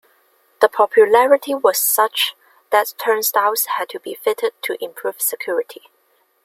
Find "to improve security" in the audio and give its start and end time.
4.63-5.91